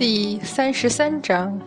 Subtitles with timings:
[0.00, 1.60] 第三十三章，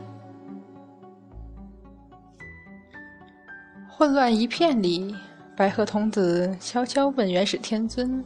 [3.87, 5.15] 混乱一片里，
[5.55, 8.25] 白鹤童子悄悄问元始天尊：“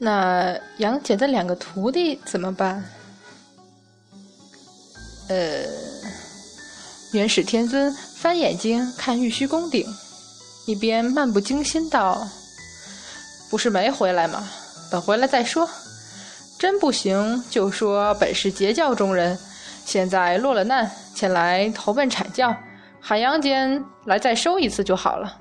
[0.00, 2.82] 那杨戬的两个徒弟怎么办？”
[5.28, 5.66] 呃，
[7.12, 9.86] 元始天尊翻眼睛看玉虚宫顶，
[10.66, 12.26] 一边漫不经心道
[13.52, 14.48] ：“不是没回来吗？
[14.90, 15.68] 等回来再说。”
[16.58, 19.38] 真不行，就说本是截教中人，
[19.84, 22.54] 现在落了难，前来投奔阐教，
[23.00, 25.40] 喊杨戬来再收一次就好了。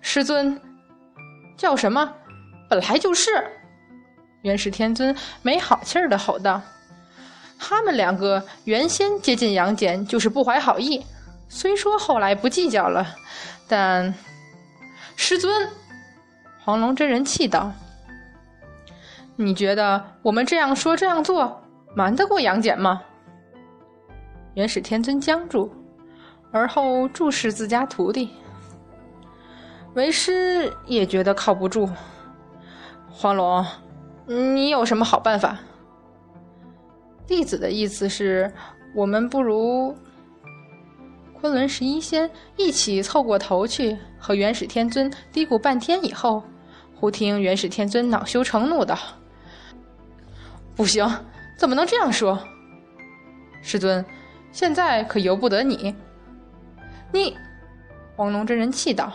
[0.00, 0.60] 师尊，
[1.56, 2.14] 叫什么？
[2.68, 3.44] 本来就是。
[4.42, 6.62] 元始天尊没好气儿的吼道
[7.58, 11.04] ：“他们两个原先接近杨戬就是不怀好意，
[11.48, 13.06] 虽说后来不计较了，
[13.68, 14.14] 但……
[15.16, 15.68] 师尊，
[16.64, 17.72] 黄龙真人气道。”
[19.42, 21.62] 你觉得我们这样说这样做，
[21.94, 23.00] 瞒得过杨戬吗？
[24.52, 25.72] 元始天尊僵住，
[26.52, 28.28] 而后注视自家徒弟。
[29.94, 31.88] 为师也觉得靠不住。
[33.10, 33.64] 黄龙，
[34.26, 35.58] 你有什么好办法？
[37.26, 38.52] 弟子的意思是，
[38.94, 39.96] 我们不如
[41.40, 46.42] 昆仑十一仙一起凑过头去和元始天尊嘀咕半天以后，
[46.94, 48.98] 忽听元始天尊恼羞成怒道。
[50.80, 51.06] 不行，
[51.58, 52.42] 怎么能这样说？
[53.60, 54.02] 师尊，
[54.50, 55.94] 现在可由不得你。
[57.12, 57.36] 你，
[58.16, 59.12] 黄龙真人气道：“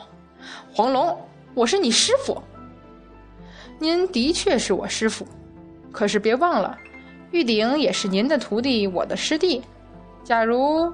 [0.71, 2.39] 黄龙，我是你师傅。
[3.79, 5.25] 您的确是我师傅，
[5.91, 6.77] 可是别忘了，
[7.31, 9.59] 玉鼎也是您的徒弟，我的师弟。
[10.23, 10.93] 假如……”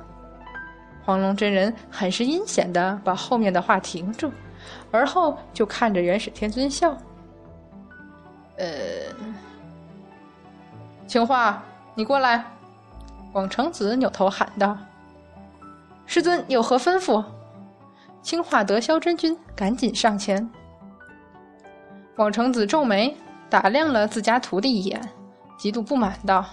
[1.03, 4.31] 黄龙真人很是阴险的把后面的话停住，
[4.89, 6.97] 而后就看着元始天尊笑。
[8.55, 8.65] 呃。
[11.11, 11.61] 青化，
[11.93, 12.45] 你过来！
[13.33, 14.77] 广成子扭头喊道
[16.07, 17.21] ：“师尊有何吩咐？”
[18.23, 20.49] 青化德霄真君赶紧上前。
[22.15, 23.17] 广成子皱眉
[23.49, 25.01] 打量了自家徒弟一眼，
[25.57, 26.45] 极度不满道：“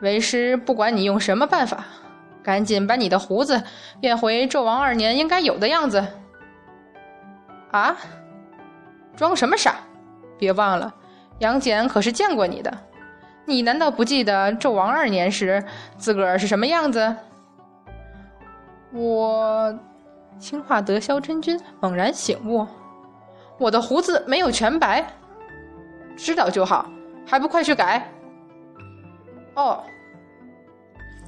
[0.00, 1.84] 为师不管你用什么办法，
[2.40, 3.64] 赶紧把你的胡子
[4.00, 6.06] 变回纣王二年应该有的样子。”
[7.72, 7.96] 啊！
[9.16, 9.74] 装什么傻？
[10.38, 10.94] 别忘了，
[11.40, 12.72] 杨戬可是见过你的。
[13.46, 15.62] 你难道不记得纣王二年时
[15.98, 17.14] 自个儿是什么样子？
[18.92, 19.78] 我，
[20.38, 22.66] 青化德霄真君猛然醒悟，
[23.58, 25.04] 我的胡子没有全白，
[26.16, 26.88] 知道就好，
[27.26, 28.08] 还不快去改？
[29.54, 29.82] 哦，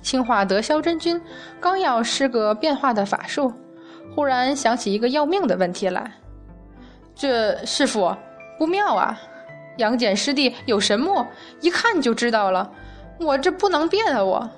[0.00, 1.20] 青化德霄真君
[1.60, 3.52] 刚要施个变化的法术，
[4.14, 6.12] 忽然想起一个要命的问题来，
[7.14, 8.14] 这师傅
[8.58, 9.20] 不妙啊！
[9.76, 11.26] 杨戬师弟有神墨，
[11.60, 12.70] 一看就知道了。
[13.18, 14.50] 我这不能变啊，我。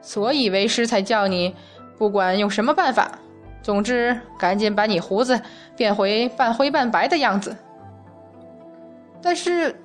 [0.00, 1.54] 所以为师才叫你，
[1.98, 3.10] 不管用什么办法，
[3.62, 5.38] 总之赶紧把你胡子
[5.76, 7.54] 变回半灰半白的样子。
[9.20, 9.78] 但是，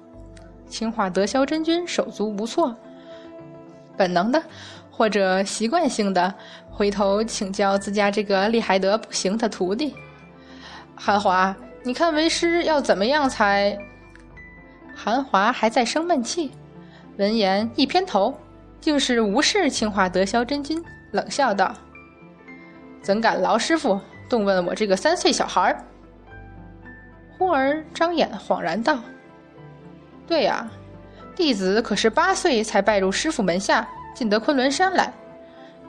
[0.69, 2.73] 青化德霄真君手足无措，
[3.97, 4.41] 本能的
[4.91, 6.33] 或者习惯性的
[6.69, 9.95] 回头请教自家这个厉害得不行的徒弟。
[10.95, 13.77] 韩华，你看为师要怎么样才？
[14.95, 16.51] 韩华还在生闷气，
[17.17, 18.37] 闻言一偏头，
[18.79, 21.75] 竟是无视青化德霄真君，冷笑道
[23.03, 23.99] ：“怎敢劳师傅
[24.29, 25.75] 动问我这个三岁小孩？”
[27.37, 28.99] 忽而张眼恍然道
[30.25, 30.69] ：“对呀，
[31.35, 35.11] 弟子可是八岁才拜入师傅门下，进得昆仑山来。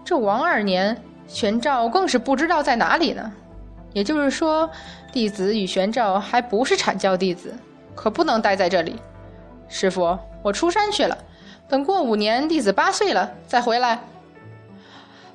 [0.04, 3.32] 这王二年，玄照更是不知道在哪里呢。
[3.92, 4.68] 也就是说，
[5.12, 7.54] 弟子与玄照还不是阐教弟子。”
[7.94, 9.00] 可不能待在这里，
[9.68, 11.16] 师傅，我出山去了。
[11.68, 13.98] 等过五年，弟子八岁了再回来。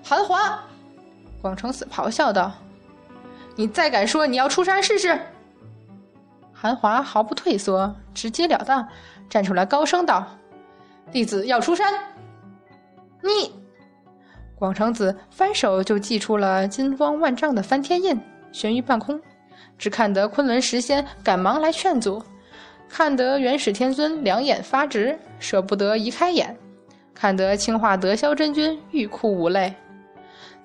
[0.03, 0.59] 韩华，
[1.41, 2.51] 广成子咆哮道
[3.55, 5.19] ：“你再敢说你要出山试试！”
[6.53, 8.87] 韩华毫不退缩，直截了当
[9.29, 10.25] 站出来，高声道
[11.11, 11.93] ：“弟子要出山！”
[13.23, 13.53] 你，
[14.55, 18.19] 广成子翻手就祭出了金光万丈的翻天印，
[18.51, 19.19] 悬于半空。
[19.77, 22.21] 只看得昆仑石仙赶忙来劝阻。
[22.89, 26.55] 看得元始天尊两眼发直，舍不得移开眼；
[27.13, 29.73] 看得青化德霄真君欲哭无泪。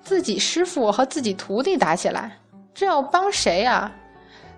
[0.01, 2.37] 自己师傅和自己徒弟打起来，
[2.73, 3.91] 这要帮谁啊？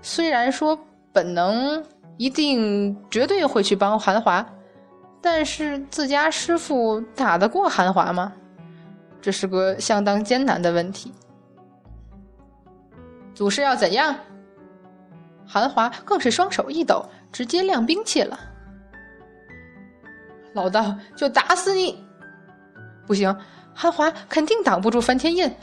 [0.02, 0.80] 虽然说
[1.12, 1.84] 本能
[2.18, 4.46] 一定绝对会去帮韩华，
[5.22, 8.34] 但是自家师傅打得过韩华吗？
[9.22, 11.12] 这是个相当艰难的问题。
[13.36, 14.16] 祖师要怎样？
[15.46, 17.06] 韩华更是双手一抖。
[17.32, 18.40] 直接亮兵器了。
[20.54, 22.04] 老道就打死你！
[23.06, 23.36] 不行，
[23.74, 25.54] 韩华肯定挡不住翻天印。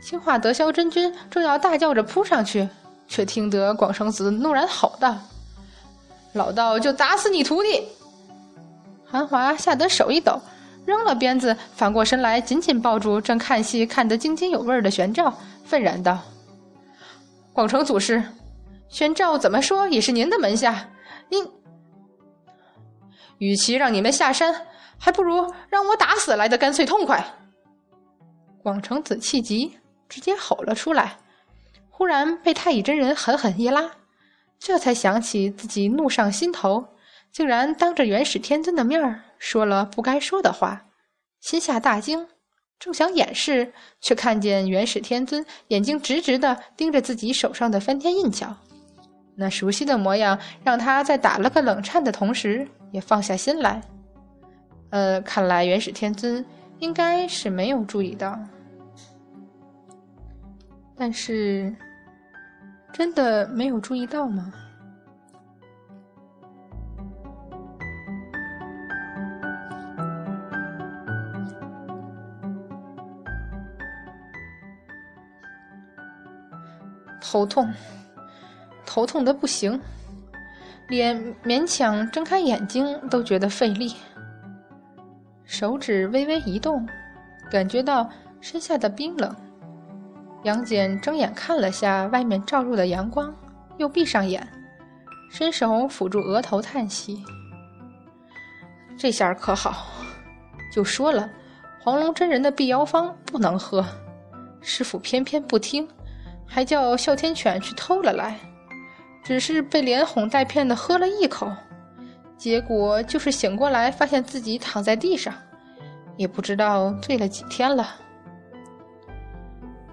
[0.00, 2.68] 青化德霄真君正要大叫着扑上去，
[3.08, 5.16] 却听得广成子怒然吼道
[6.34, 7.82] ：“老道就打死你徒弟！”
[9.04, 10.40] 韩华吓得手一抖，
[10.86, 16.16] 扔了鞭子，反过身来紧紧抱住正看戏看得津津有味的玄照，愤然道
[17.52, 18.22] ：“广成祖师，
[18.88, 20.88] 玄照怎么说也是您的门下，
[21.30, 21.38] 你
[23.38, 24.66] 与其让你们下山，
[24.98, 27.24] 还不如让我打死来的干脆痛快。”
[28.62, 29.78] 广成子气急。
[30.10, 31.18] 直接吼了出来，
[31.90, 33.90] 忽然被太乙真人狠狠一拉，
[34.58, 36.82] 这才想起自己怒上心头，
[37.30, 40.86] 竟然当着元始天尊的面儿说了不该说的话，
[41.42, 42.26] 心下大惊，
[42.78, 48.56] 正想掩饰，却看见元始天尊眼睛直直的盯着自己手上的翻天印瞧，
[49.40, 53.80] 那熟悉的模样让他在打了个冷颤的同时也放下心来。
[54.90, 56.44] 呃，看来元始天尊
[56.80, 58.36] 应该是没有注意到。
[60.96, 61.72] 但是，
[62.92, 64.52] 真的没有注意到吗？
[77.20, 77.72] 头痛，
[78.88, 79.78] 头痛的不行，
[80.88, 81.14] 连
[81.44, 83.94] 勉强睁开眼睛都觉得费力。
[85.44, 86.88] 手指微微一动，
[87.50, 88.08] 感觉到
[88.40, 89.36] 身下的冰冷。
[90.44, 93.30] 杨戬睁眼看了下外面照入的阳光，
[93.76, 94.46] 又闭上眼，
[95.30, 97.22] 伸手抚住额头，叹息
[98.96, 99.88] ：“这下可好，
[100.72, 101.28] 就说了，
[101.78, 103.84] 黄龙真人的辟谣方不能喝，
[104.62, 105.86] 师傅偏偏不听，
[106.46, 108.38] 还叫哮天犬去偷了来，
[109.22, 111.50] 只是被连哄带骗的喝了一口，
[112.36, 115.34] 结果就是醒过来发现自己躺在地上，
[116.16, 117.86] 也不知道醉了几天了。”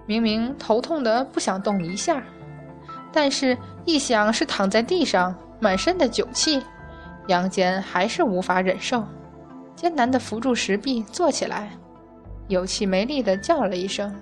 [0.07, 2.23] 明明头痛的不想动一下，
[3.11, 6.61] 但是一想是躺在地上，满身的酒气，
[7.27, 9.03] 杨坚还是无法忍受，
[9.75, 11.71] 艰难的扶住石壁坐起来，
[12.47, 14.15] 有气没力的叫了一声：“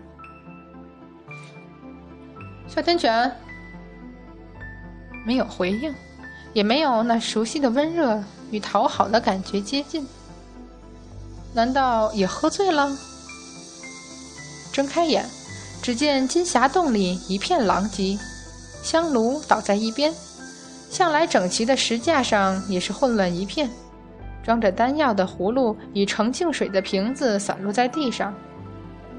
[2.66, 3.30] 哮天犬。”
[5.26, 5.94] 没有回应，
[6.54, 10.08] 也没有那熟悉的温热与讨好的感觉接近。
[11.54, 12.98] 难道也喝醉了？
[14.72, 15.26] 睁开眼。
[15.82, 18.18] 只见金霞洞里一片狼藉，
[18.82, 20.14] 香炉倒在一边，
[20.90, 23.70] 向来整齐的石架上也是混乱一片，
[24.46, 28.34] 装着丹药的葫芦与盛净水的瓶子散落在地上，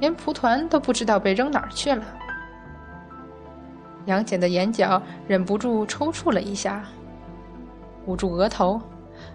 [0.00, 2.02] 连蒲团都不知道被扔哪儿去了。
[4.06, 6.84] 杨戬的眼角忍不住抽搐了一下，
[8.06, 8.80] 捂住额头，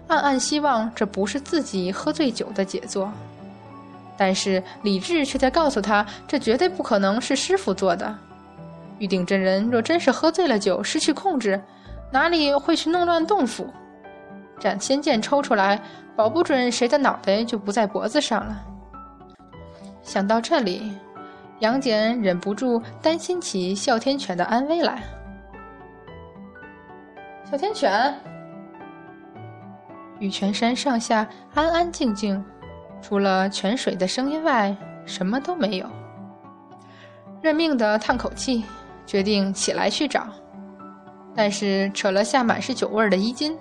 [0.06, 3.10] 暗暗希望这不是自己喝醉酒的杰作。
[4.16, 8.14] 但是理智却在告诉他，这绝对不可能是师傅做的。
[8.98, 11.58] 玉鼎真人若真是喝醉了酒，失去控制，
[12.12, 13.66] 哪里会去弄乱洞府？
[14.58, 15.80] 斩仙剑抽出来，
[16.14, 18.62] 保不准谁的脑袋就不在脖子上了。
[20.02, 20.92] 想到这里，
[21.60, 25.02] 杨戬忍不住担心起哮天犬的安危来。
[27.50, 28.14] 哮天犬，
[30.18, 32.42] 玉泉山上下安安静静。
[33.02, 35.86] 除了泉水的声音外，什么都没有。
[37.40, 38.64] 认命的叹口气，
[39.06, 40.26] 决定起来去找。
[41.34, 43.56] 但是扯了下满是酒味的衣襟，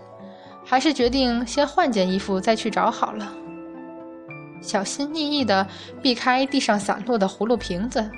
[0.66, 3.32] 还是决定先换件衣服再去找好了。
[4.62, 5.66] 小心翼翼地
[6.02, 8.10] 避开地上散落的葫芦瓶子，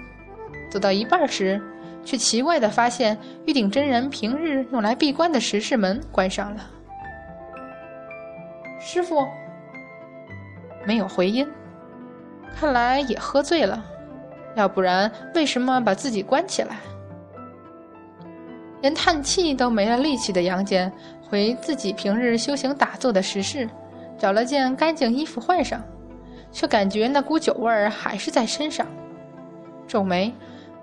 [0.69, 1.62] 走到一半时，
[2.03, 6.69] 却奇怪地发现玉鼎真人平日用来闭关的石室门关上了。
[8.79, 9.27] 师傅。
[10.83, 11.48] 没有回音，
[12.55, 13.86] 看来也喝醉了，
[14.55, 16.77] 要不然为什么把自己关起来？
[18.81, 23.69] 连叹气都没了力气的杨戬回自己平日修行打坐的石室，
[24.17, 25.79] 找了件干净衣服换上，
[26.51, 28.86] 却感觉那股酒味儿还是在身上。
[29.88, 30.34] 皱眉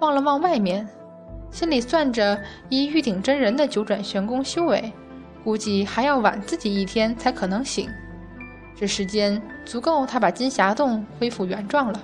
[0.00, 0.86] 望了望外面，
[1.50, 4.92] 心里算着依玉鼎真人的九转玄功修为，
[5.42, 7.88] 估计还要晚自己一天才可能醒。
[8.76, 12.00] 这时间足够他把金霞洞恢复原状了。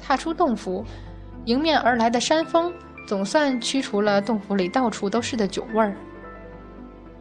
[0.00, 0.84] 踏出洞府，
[1.44, 2.72] 迎面而来的山风
[3.06, 5.94] 总算驱除了洞府里到处都是的酒味儿。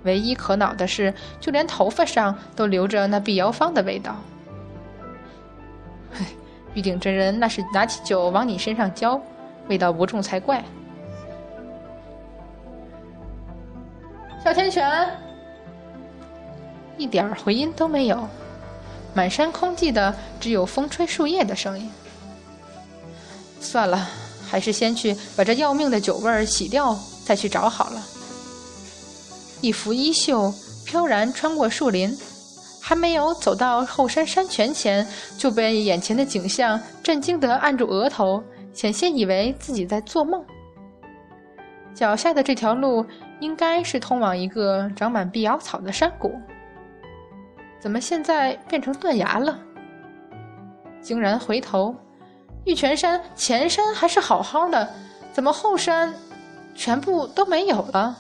[0.03, 4.15] 唯一可恼的是，就连头发上都留着那碧瑶方的味道。
[6.73, 9.19] 玉鼎真人那是拿起酒往你身上浇，
[9.67, 10.63] 味道不重才怪。
[14.43, 15.09] 哮天犬。
[16.97, 18.27] 一点回音都没有，
[19.13, 21.89] 满山空寂的，只有风吹树叶的声音。
[23.61, 24.07] 算了，
[24.45, 28.03] 还是先去把这要命的酒味儿洗掉，再去找好了。
[29.61, 30.53] 一拂衣袖，
[30.85, 32.17] 飘然穿过树林，
[32.89, 35.05] 还没有走到后山山泉前，
[35.38, 38.43] 就被眼前的景象震惊得按住额头，
[38.74, 40.43] 险些以为自己在做梦。
[41.93, 43.05] 脚下的这条路
[43.41, 46.34] 应该是通往一个长满碧瑶草的山谷，
[47.79, 49.60] 怎么现在变成断崖了？
[51.00, 51.96] 惊然回头，
[52.65, 54.89] 玉泉山前山还是好好的，
[55.31, 56.12] 怎么后山
[56.74, 58.17] 全部都没有了？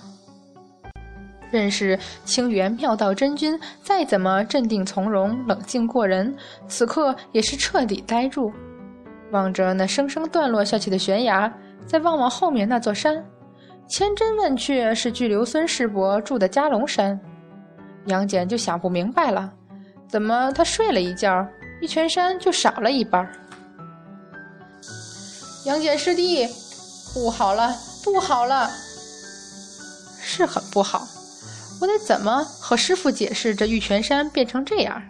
[1.51, 6.35] 认识清源妙道真君，再怎么镇定从容、冷静过人，
[6.67, 8.51] 此刻也是彻底呆住，
[9.31, 11.51] 望着那生生断落下去的悬崖，
[11.85, 13.23] 再望望后面那座山。
[13.87, 17.19] 千真万确是巨留孙师伯住的加龙山，
[18.05, 19.51] 杨戬就想不明白了，
[20.07, 21.43] 怎么他睡了一觉，
[21.81, 23.27] 玉泉山就少了一半？
[25.65, 26.47] 杨戬师弟，
[27.13, 28.69] 不好了，不好了，
[30.21, 31.07] 是很不好，
[31.79, 35.01] 我得怎么和师傅解释这玉泉山变成这样？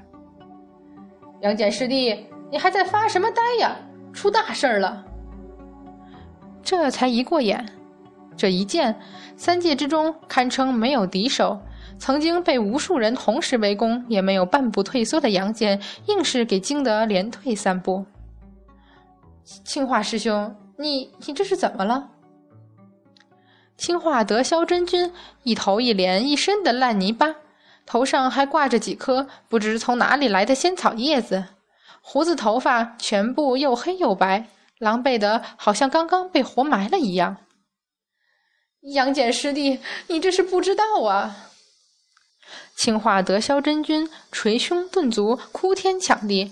[1.42, 3.76] 杨戬师弟，你还在发什么呆呀？
[4.12, 5.06] 出大事儿了！
[6.62, 7.66] 这才一过眼。
[8.36, 8.98] 这一剑，
[9.36, 11.60] 三界之中堪称没有敌手，
[11.98, 18.06] 曾经被无数人同时围攻，也没有半步退缩的杨戬，硬是给惊得连退三步。
[19.44, 22.10] 青化师兄，你你这是怎么了？
[23.80, 27.36] 青化德霄真君一头一脸一身的烂泥巴，
[27.86, 31.46] 头上还挂着几颗不知从哪里来的仙草叶子，
[32.02, 34.48] 胡子头发全部又黑又白，
[34.80, 37.38] 狼狈的好像刚刚被活埋了一样。
[38.82, 41.48] 杨戬师弟，你这是不知道啊！
[42.76, 46.52] 青化德霄真君捶胸顿足，哭天抢地。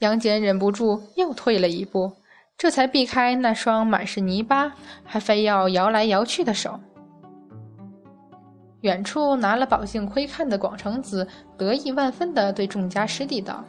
[0.00, 2.16] 杨戬忍不住又退了一步，
[2.58, 4.72] 这才避开那双满是泥巴
[5.04, 6.80] 还非要摇来摇去的手。
[8.80, 11.26] 远处拿了宝镜窥看的广成子
[11.58, 13.62] 得意万分地对众家师弟道：“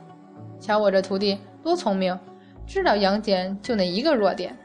[0.60, 2.18] 瞧我这徒弟多聪明，
[2.66, 4.56] 知道杨戬就那一个弱点。”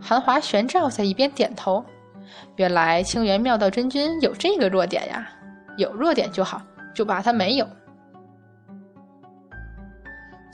[0.00, 1.84] 韩华玄照在一边点头，
[2.56, 5.28] 原来清源妙道真君有这个弱点呀，
[5.76, 6.60] 有弱点就好，
[6.92, 7.68] 就怕他没有。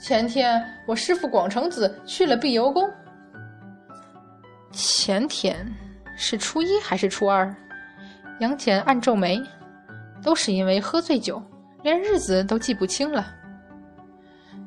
[0.01, 2.89] 前天我师傅广成子去了碧游宫。
[4.71, 5.71] 前天
[6.17, 7.55] 是初一还是初二？
[8.39, 9.39] 杨戬暗皱眉，
[10.23, 11.39] 都是因为喝醉酒，
[11.83, 13.27] 连日子都记不清了。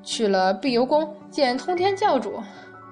[0.04, 2.40] 去了碧游宫见通天教主。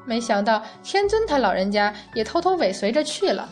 [0.04, 3.48] 没想到天尊他老人家也偷偷尾随着去了。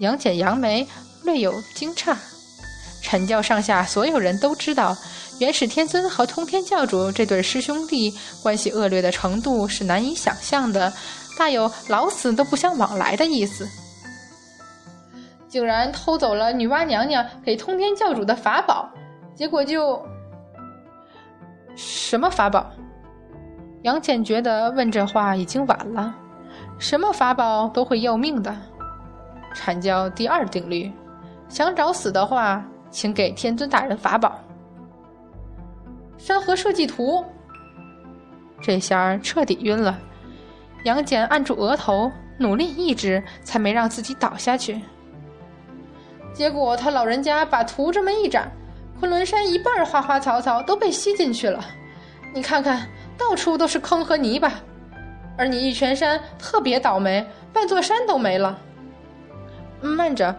[0.00, 0.86] 杨戬扬眉，
[1.24, 2.16] 略有惊诧。
[3.04, 4.96] 阐教上下所有人都知道，
[5.38, 10.90] 元始天尊和通天教主这对师兄弟关系恶劣的程度是难以想象的，
[11.38, 13.68] 大有老死都不相往来的意思。
[15.46, 18.88] 竟然偷走了女娲娘娘给通天教主的法宝，
[19.34, 20.02] 结果就……
[21.76, 22.68] 什么法宝？
[23.82, 26.14] 杨戬觉得问这话已经晚了，
[26.78, 28.56] 什么法宝都会要命的。
[29.54, 30.90] 阐教第二定律：
[31.48, 34.40] 想找死的话，请给天尊大人法宝。
[36.16, 37.24] 山河设计图，
[38.62, 39.98] 这下彻底晕了。
[40.84, 42.08] 杨戬按住额头，
[42.38, 44.80] 努力抑制，才没让自己倒下去。
[46.32, 48.48] 结果他老人家把图这么一展，
[49.00, 51.64] 昆仑山一半花花草草都被吸进去了。
[52.32, 52.88] 你看看。
[53.16, 54.52] 到处都是坑和泥巴，
[55.38, 58.58] 而你玉泉山特别倒霉，半座山都没了。
[59.80, 60.36] 慢着，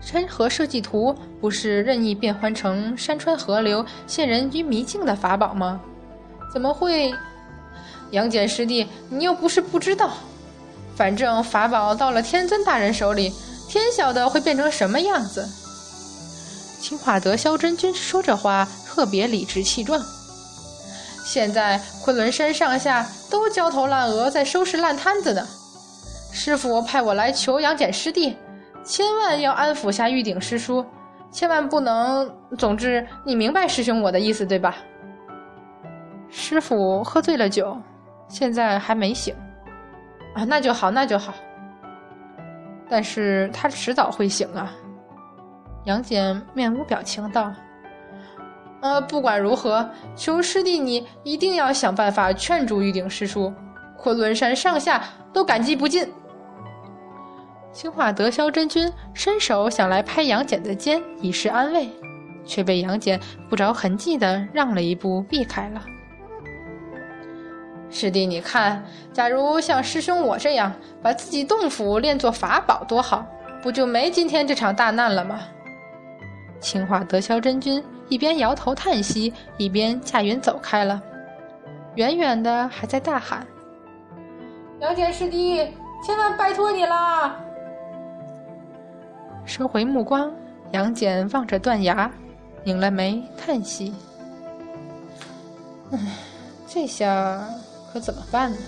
[0.00, 5.80] 山河设计图不是任意变换成山川河流、陷人于迷境的法宝吗？
[6.52, 7.12] 怎么会？
[8.10, 10.10] 杨戬师弟，你又不是不知道，
[10.96, 13.34] 反正法宝到了天尊大人手里，
[13.68, 15.46] 天晓得会变成什么样子。
[16.80, 20.00] 青化德霄真君说这话特别理直气壮。
[21.22, 25.46] 现在昆仑山上下都焦头烂额，在收拾烂摊子呢。
[26.32, 28.34] 师傅派我来求杨戬师弟，
[28.88, 30.82] 千万要安抚下玉鼎师叔，
[31.30, 32.26] 千万不能……
[32.56, 34.76] 总之，你明白师兄我的意思对吧？
[36.30, 37.76] 师傅喝醉了酒，
[38.28, 39.34] 现在还没醒。
[40.34, 41.34] 啊，那就好，那就好。
[42.88, 44.72] 但是他迟早会醒啊。
[45.84, 47.52] 杨戬面无表情道。
[48.80, 53.52] 呃，不管如何，求师弟你一定要想办法劝住玉鼎师叔，
[53.98, 56.10] 昆仑山上下都感激不尽。
[57.78, 61.88] 青化德霄真君伸手想来拍杨戬的肩，以示安慰，
[62.44, 65.80] 却被杨戬不着痕迹地让了一步，避开了。
[67.88, 73.24] 师弟，你看，假如像师兄我这样把自己洞府练作法宝，多好，
[73.62, 75.38] 不就没今天这场大难了吗？
[76.58, 81.00] 青化德霄真君一边摇头叹息，一边驾云走开了，
[81.94, 83.46] 远远的还在大喊
[84.82, 85.58] ：“杨戬师弟，
[86.04, 87.36] 千万拜托你啦！”
[89.48, 90.30] 收回目光，
[90.72, 92.10] 杨戬望着断崖，
[92.64, 93.94] 拧了眉，叹息
[95.90, 95.98] ：“唉，
[96.66, 97.42] 这下
[97.90, 98.58] 可怎么办呢？”